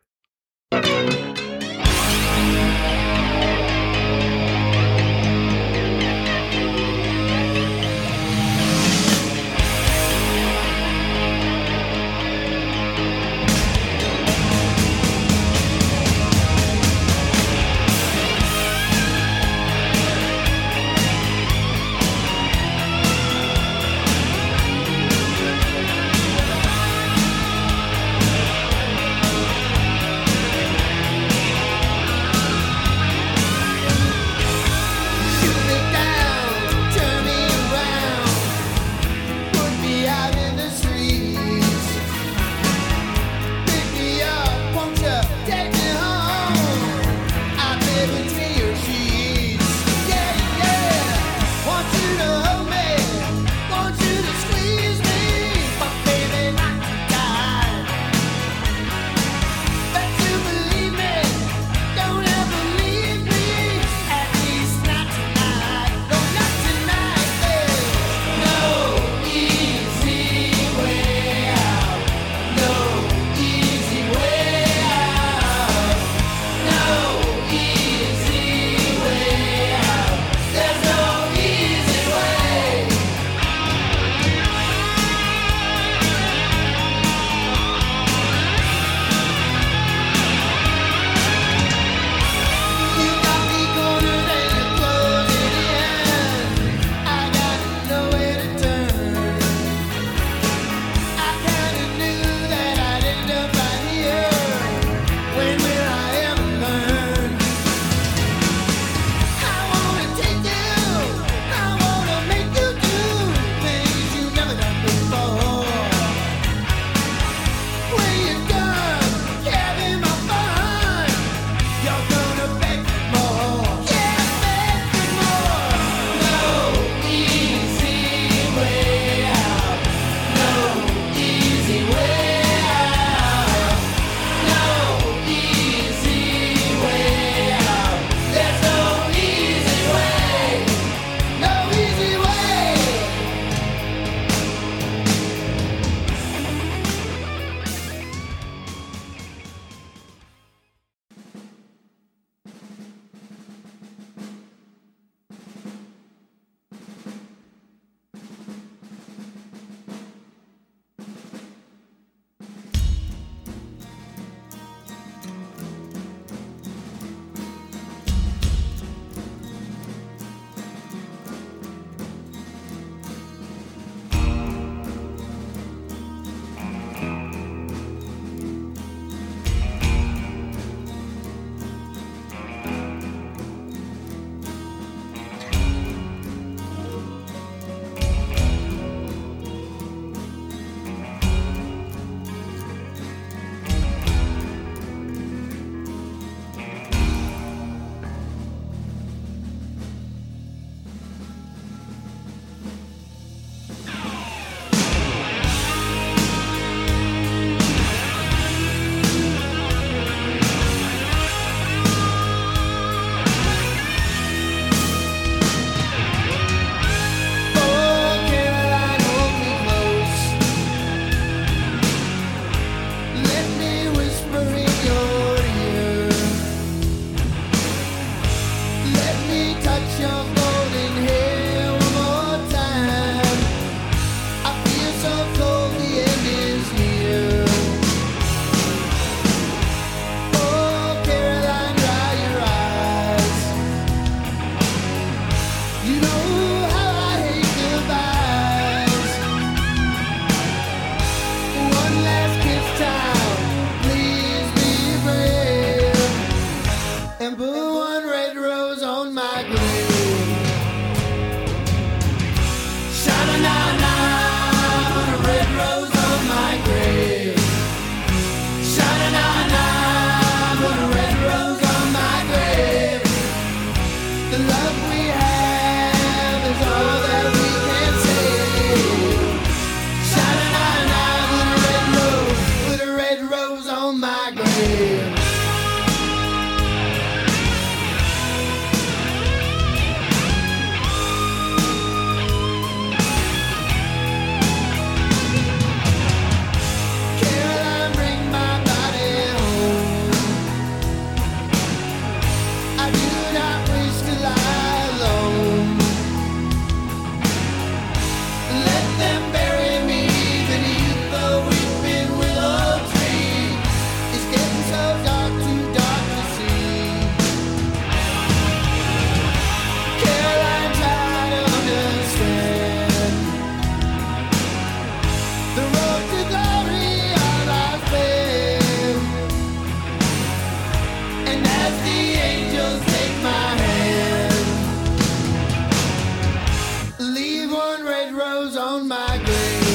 [339.38, 339.67] My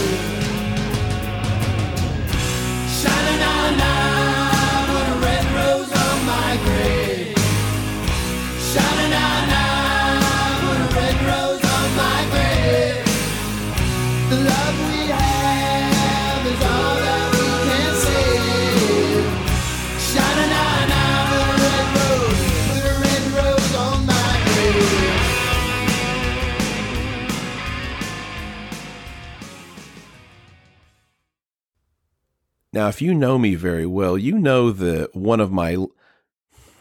[32.73, 35.77] Now, if you know me very well, you know that one of my,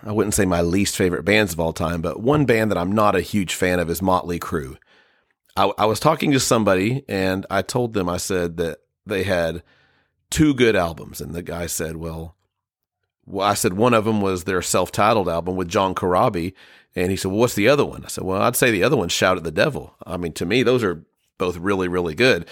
[0.02, 2.92] I wouldn't say my least favorite bands of all time, but one band that I'm
[2.92, 4.78] not a huge fan of is Motley Crue.
[5.54, 9.62] I, I was talking to somebody and I told them, I said that they had
[10.30, 11.20] two good albums.
[11.20, 12.36] And the guy said, well,
[13.26, 16.54] well, I said one of them was their self-titled album with John Corabi,
[16.94, 18.96] and he said, "Well, what's the other one?" I said, "Well, I'd say the other
[18.96, 21.04] one, Shout at the Devil." I mean, to me, those are
[21.38, 22.46] both really, really good.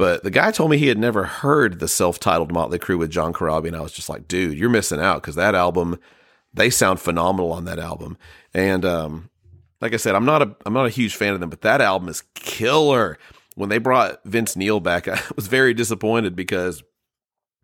[0.00, 3.34] But the guy told me he had never heard the self-titled Motley Crue with John
[3.34, 6.00] Corabi, and I was just like, "Dude, you're missing out because that album,
[6.54, 8.16] they sound phenomenal on that album."
[8.54, 9.28] And um,
[9.82, 11.82] like I said, I'm not a I'm not a huge fan of them, but that
[11.82, 13.18] album is killer.
[13.56, 16.82] When they brought Vince Neil back, I was very disappointed because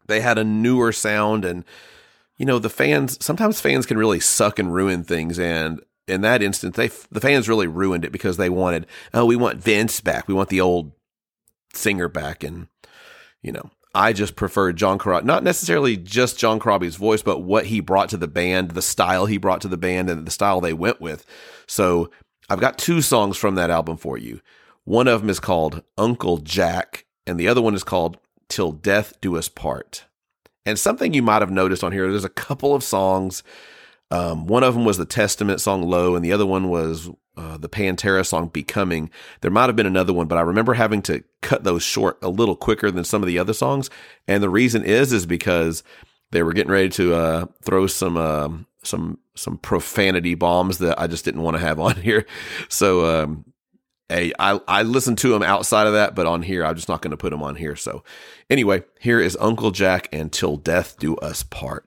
[0.07, 1.65] they had a newer sound and
[2.37, 6.43] you know the fans sometimes fans can really suck and ruin things and in that
[6.43, 10.29] instance they the fans really ruined it because they wanted oh we want Vince back
[10.29, 10.93] we want the old
[11.77, 12.69] singer back and
[13.43, 17.67] you know I just preferred John Corabi not necessarily just John Corabi's voice but what
[17.67, 20.61] he brought to the band the style he brought to the band and the style
[20.61, 21.25] they went with.
[21.67, 22.11] So
[22.49, 24.41] I've got two songs from that album for you.
[24.85, 29.21] One of them is called Uncle Jack and the other one is called Till Death
[29.21, 30.05] Do Us Part.
[30.65, 33.43] And something you might have noticed on here, there's a couple of songs.
[34.11, 37.57] Um, one of them was the Testament song Low, and the other one was uh,
[37.59, 39.11] the Pantera song Becoming.
[39.41, 42.29] There might have been another one, but I remember having to cut those short a
[42.29, 43.91] little quicker than some of the other songs.
[44.27, 45.83] And the reason is, is because
[46.31, 51.07] they were getting ready to uh, throw some um some some profanity bombs that I
[51.07, 52.27] just didn't want to have on here.
[52.69, 53.45] So um,
[54.09, 57.03] Hey, I, I listened to them outside of that, but on here, I'm just not
[57.03, 57.75] going to put them on here.
[57.75, 58.05] So,
[58.49, 61.86] anyway, here is Uncle Jack and Till Death Do Us Part.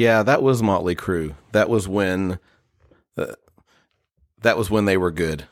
[0.00, 1.34] Yeah, that was Motley Crue.
[1.52, 2.38] That was when
[3.18, 3.34] uh,
[4.40, 5.44] that was when they were good.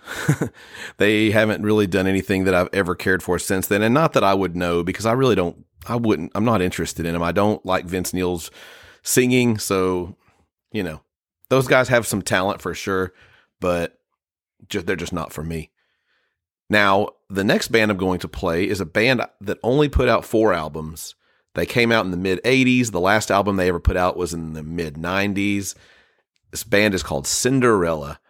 [0.97, 4.25] they haven't really done anything that I've ever cared for since then, and not that
[4.25, 5.67] I would know because I really don't.
[5.87, 6.33] I wouldn't.
[6.35, 7.23] I'm not interested in them.
[7.23, 8.51] I don't like Vince Neil's
[9.03, 10.17] singing, so
[10.73, 11.03] you know
[11.51, 13.13] those guys have some talent for sure,
[13.61, 14.01] but
[14.71, 15.73] just they're just not for me.
[16.71, 20.25] Now, the next band I'm going to play is a band that only put out
[20.25, 21.17] four albums.
[21.59, 22.93] They came out in the mid 80s.
[22.93, 25.75] The last album they ever put out was in the mid 90s.
[26.53, 28.21] This band is called Cinderella,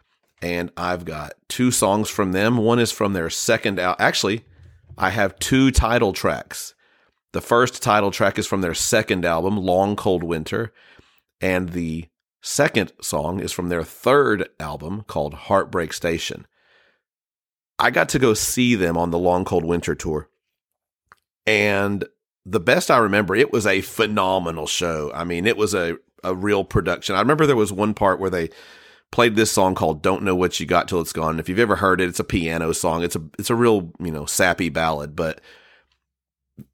[0.41, 2.57] and I've got two songs from them.
[2.57, 3.97] One is from their second album.
[4.01, 4.47] Actually,
[4.97, 6.75] I have two title tracks.
[7.33, 10.73] The first title track is from their second album, Long Cold Winter,
[11.39, 12.07] and the
[12.41, 16.47] second song is from their third album called Heartbreak Station.
[17.79, 20.31] I got to go see them on the Long Cold Winter tour.
[21.47, 22.05] And
[22.51, 25.11] the best I remember, it was a phenomenal show.
[25.15, 27.15] I mean, it was a, a real production.
[27.15, 28.51] I remember there was one part where they
[29.11, 31.39] played this song called Don't Know What You Got Till It's Gone.
[31.39, 33.03] If you've ever heard it, it's a piano song.
[33.03, 35.41] It's a it's a real, you know, sappy ballad, but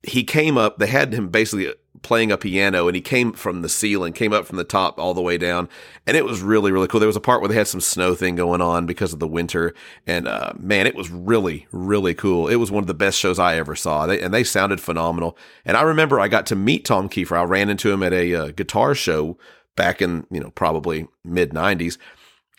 [0.03, 1.73] he came up, they had him basically
[2.05, 5.15] playing a piano and he came from the ceiling, came up from the top all
[5.15, 5.69] the way down.
[6.07, 7.01] And it was really, really cool.
[7.01, 9.27] There was a part where they had some snow thing going on because of the
[9.27, 9.75] winter.
[10.07, 12.47] And, uh, man, it was really, really cool.
[12.47, 14.07] It was one of the best shows I ever saw.
[14.07, 15.37] They, and they sounded phenomenal.
[15.65, 17.37] And I remember I got to meet Tom Kiefer.
[17.37, 19.37] I ran into him at a uh, guitar show
[19.75, 21.99] back in, you know, probably mid nineties.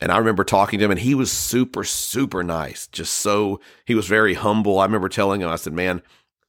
[0.02, 2.88] And I remember talking to him and he was super, super nice.
[2.88, 4.80] Just so he was very humble.
[4.80, 6.02] I remember telling him, I said, man,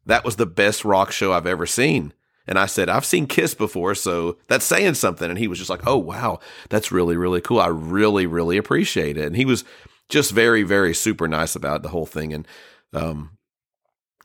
[0.05, 2.12] that was the best rock show I've ever seen.
[2.47, 5.28] And I said, I've seen Kiss before, so that's saying something.
[5.28, 7.60] And he was just like, oh, wow, that's really, really cool.
[7.60, 9.27] I really, really appreciate it.
[9.27, 9.64] And he was
[10.09, 12.32] just very, very super nice about the whole thing.
[12.32, 12.47] And
[12.93, 13.36] um,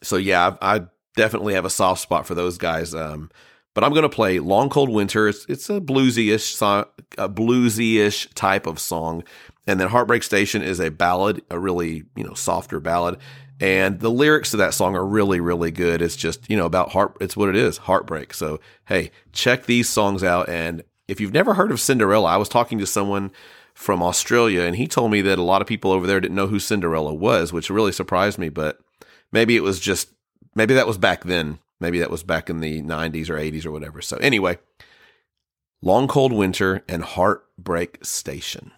[0.04, 0.82] so, yeah, I, I
[1.16, 2.94] definitely have a soft spot for those guys.
[2.94, 3.32] Um,
[3.74, 5.30] but I'm going to play Long Cold Winter.
[5.30, 6.86] It's, it's a bluesy-ish song,
[7.18, 9.24] a bluesy-ish type of song.
[9.66, 13.18] And then Heartbreak Station is a ballad, a really, you know, softer ballad.
[13.62, 16.02] And the lyrics to that song are really, really good.
[16.02, 18.34] It's just, you know, about heart, it's what it is, heartbreak.
[18.34, 20.50] So, hey, check these songs out.
[20.50, 23.32] And if you've never heard of Cinderella, I was talking to someone
[23.76, 26.48] from Australia and he told me that a lot of people over there didn't know
[26.48, 28.50] who Cinderella was, which really surprised me.
[28.50, 28.80] But
[29.32, 30.10] maybe it was just,
[30.56, 31.60] maybe that was back then.
[31.80, 34.02] Maybe that was back in the 90s or 80s or whatever.
[34.02, 34.58] So, anyway,
[35.84, 38.72] Long Cold Winter and Heartbreak Station.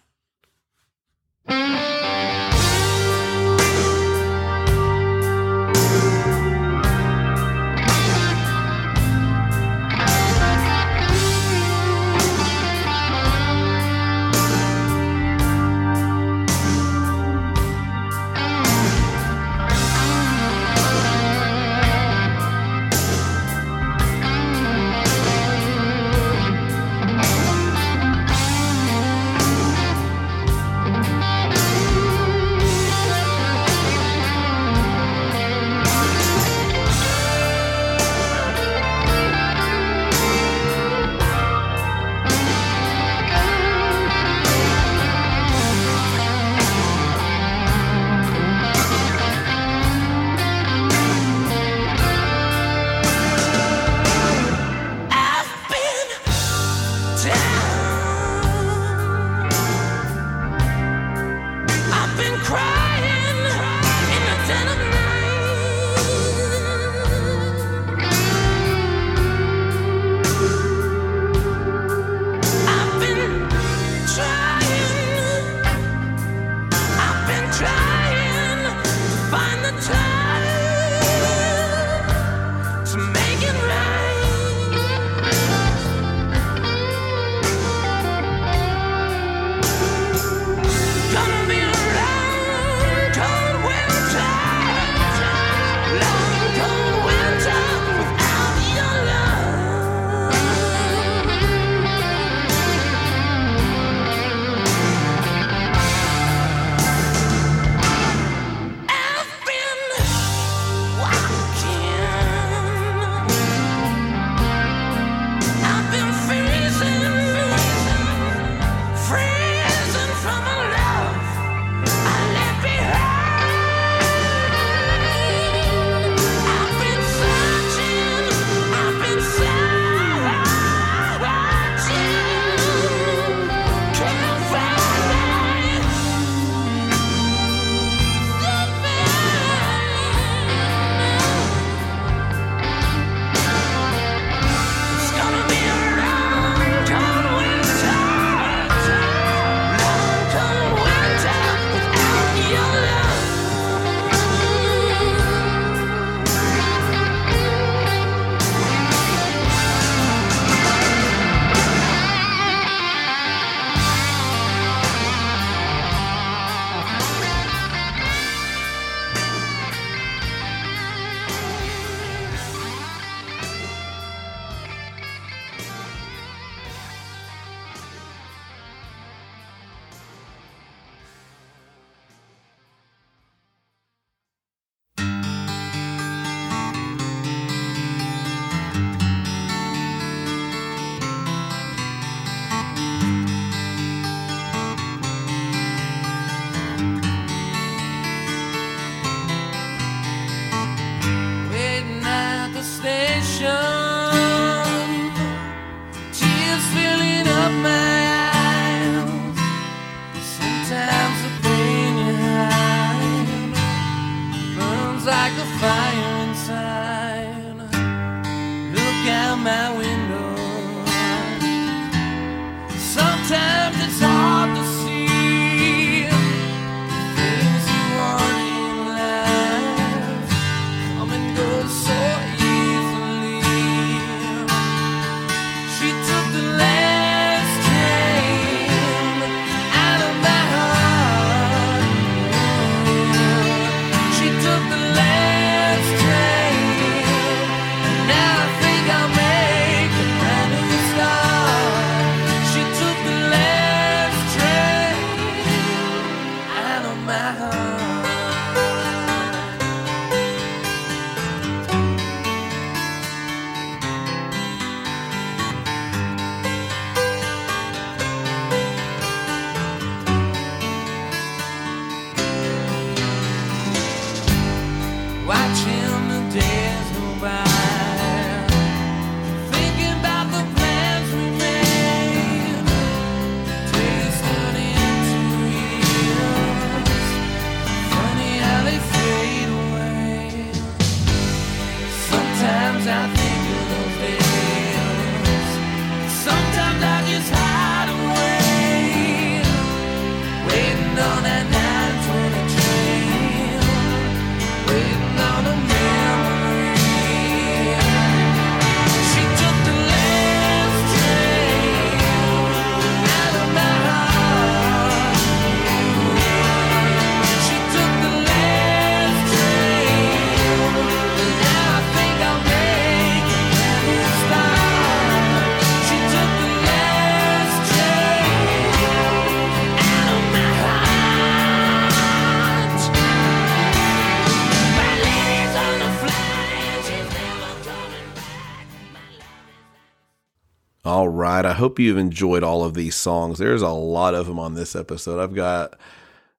[341.42, 343.38] I hope you've enjoyed all of these songs.
[343.38, 345.20] There's a lot of them on this episode.
[345.20, 345.78] I've got,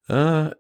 [0.10, 0.52] uh,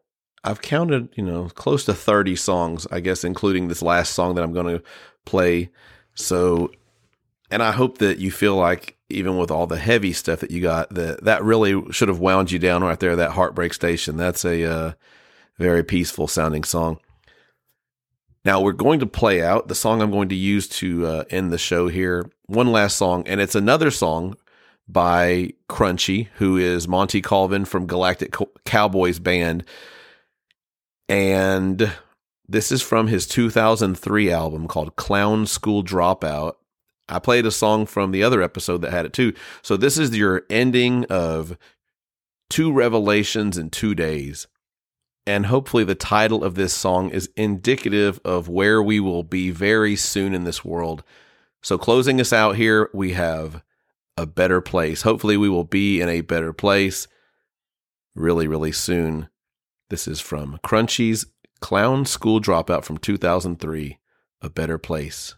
[0.43, 4.43] I've counted, you know, close to 30 songs, I guess, including this last song that
[4.43, 4.83] I'm going to
[5.25, 5.69] play.
[6.13, 6.71] So,
[7.49, 10.61] and I hope that you feel like even with all the heavy stuff that you
[10.61, 13.15] got, that that really should have wound you down right there.
[13.15, 14.17] That heartbreak station.
[14.17, 14.91] That's a uh,
[15.57, 16.99] very peaceful sounding song.
[18.45, 21.51] Now we're going to play out the song I'm going to use to uh, end
[21.51, 22.29] the show here.
[22.45, 24.35] One last song, and it's another song
[24.87, 29.65] by Crunchy, who is Monty Colvin from Galactic Co- Cowboys Band.
[31.09, 31.91] And
[32.47, 36.53] this is from his 2003 album called Clown School Dropout.
[37.09, 39.33] I played a song from the other episode that had it too.
[39.63, 41.57] So this is your ending of
[42.51, 44.45] two revelations in two days.
[45.27, 49.95] And hopefully, the title of this song is indicative of where we will be very
[49.95, 51.03] soon in this world.
[51.63, 53.63] So, closing us out here, we have
[54.17, 55.01] a better place.
[55.01, 57.07] Hopefully, we will be in a better place
[58.13, 59.29] really, really soon.
[59.89, 61.25] This is from Crunchy's
[61.59, 63.97] Clown School Dropout from 2003
[64.41, 65.35] A Better Place.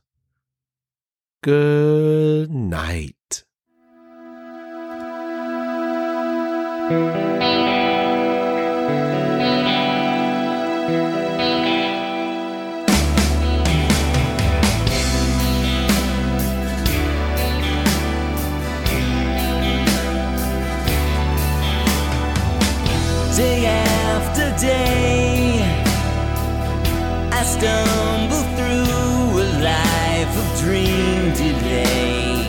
[1.42, 3.44] Good night.
[23.38, 25.62] Day after day,
[27.32, 32.48] I stumble through a life of dream delay.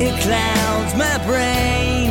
[0.00, 2.08] It clouds my brain.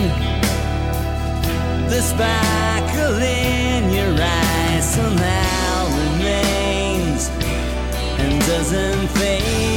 [1.89, 7.29] The sparkle in your eyes somehow remains
[8.19, 9.76] and doesn't fade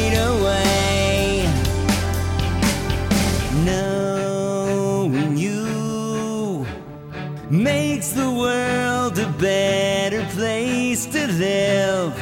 [7.50, 12.16] makes the world a better place to live.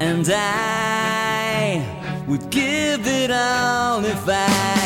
[0.00, 1.84] And I
[2.26, 4.79] would give it all if I